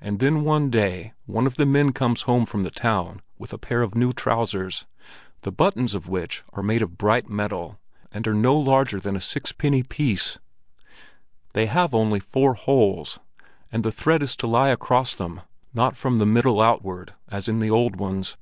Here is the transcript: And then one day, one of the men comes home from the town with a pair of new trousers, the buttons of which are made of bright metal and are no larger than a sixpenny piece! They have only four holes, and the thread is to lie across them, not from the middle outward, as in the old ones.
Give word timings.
And 0.00 0.20
then 0.20 0.44
one 0.44 0.70
day, 0.70 1.12
one 1.26 1.44
of 1.44 1.56
the 1.56 1.66
men 1.66 1.92
comes 1.92 2.22
home 2.22 2.46
from 2.46 2.62
the 2.62 2.70
town 2.70 3.20
with 3.36 3.52
a 3.52 3.58
pair 3.58 3.82
of 3.82 3.96
new 3.96 4.12
trousers, 4.12 4.86
the 5.40 5.50
buttons 5.50 5.92
of 5.92 6.08
which 6.08 6.44
are 6.52 6.62
made 6.62 6.82
of 6.82 6.96
bright 6.96 7.28
metal 7.28 7.80
and 8.12 8.28
are 8.28 8.32
no 8.32 8.56
larger 8.56 9.00
than 9.00 9.16
a 9.16 9.20
sixpenny 9.20 9.82
piece! 9.82 10.38
They 11.52 11.66
have 11.66 11.96
only 11.96 12.20
four 12.20 12.54
holes, 12.54 13.18
and 13.72 13.82
the 13.82 13.90
thread 13.90 14.22
is 14.22 14.36
to 14.36 14.46
lie 14.46 14.68
across 14.68 15.16
them, 15.16 15.40
not 15.74 15.96
from 15.96 16.18
the 16.18 16.26
middle 16.26 16.60
outward, 16.60 17.14
as 17.28 17.48
in 17.48 17.58
the 17.58 17.72
old 17.72 17.98
ones. 17.98 18.36